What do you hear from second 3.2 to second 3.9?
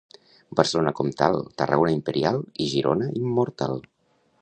immortal.